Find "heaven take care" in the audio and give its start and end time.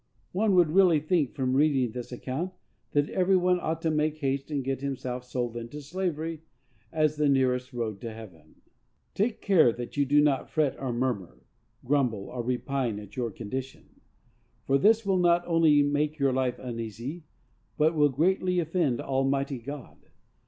8.11-9.71